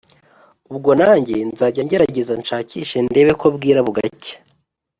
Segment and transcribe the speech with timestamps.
[0.71, 4.35] ubwo nanjye nzanjya ngerageza nshakishe ndebe ko bwira bugacya!